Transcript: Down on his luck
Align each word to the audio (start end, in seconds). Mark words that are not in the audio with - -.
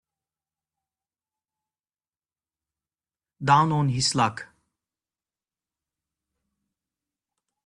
Down 3.43 3.71
on 3.71 3.89
his 3.89 4.15
luck 4.15 4.47